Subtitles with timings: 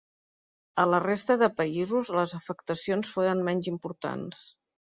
[0.83, 4.45] A la resta de països, les afectacions foren menys importants.